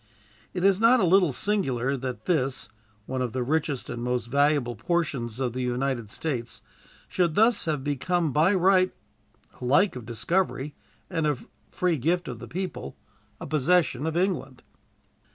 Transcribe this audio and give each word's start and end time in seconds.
It 0.55 0.63
is 0.63 0.81
not 0.81 0.99
a 0.99 1.05
little 1.05 1.31
singular 1.31 1.95
that 1.95 2.25
this, 2.25 2.69
one 3.05 3.21
of 3.21 3.33
the 3.33 3.43
richest 3.43 3.87
and 3.87 4.01
most 4.03 4.25
valuable 4.25 4.75
portions 4.75 5.39
of 5.39 5.53
the 5.53 5.61
United 5.61 6.09
States, 6.09 6.63
should 7.07 7.35
thus 7.35 7.65
have 7.65 7.83
become 7.83 8.33
by 8.33 8.55
right, 8.55 8.95
alike, 9.61 9.95
of 9.95 10.07
discovery 10.07 10.73
and 11.07 11.27
of 11.27 11.47
free 11.69 11.99
gift 11.99 12.27
of 12.27 12.39
the 12.39 12.47
people, 12.47 12.97
a 13.39 13.45
possession 13.45 14.07
of 14.07 14.17
England. 14.17 14.63